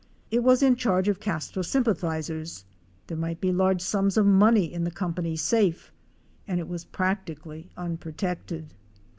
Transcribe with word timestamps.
It 0.31 0.41
was 0.41 0.63
in 0.63 0.77
charge 0.77 1.07
of 1.09 1.19
Castro 1.19 1.61
sympathizers, 1.61 2.65
there 3.05 3.15
might 3.15 3.39
be 3.39 3.51
large 3.51 3.83
sums 3.83 4.17
of 4.17 4.25
money 4.25 4.65
in 4.73 4.83
the 4.83 4.89
Company's 4.89 5.43
safe 5.43 5.93
and 6.47 6.59
it 6.59 6.67
was 6.67 6.85
practically 6.85 7.69
unprotected. 7.77 8.73